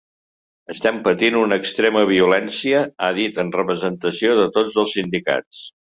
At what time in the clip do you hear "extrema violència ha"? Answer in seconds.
1.63-3.11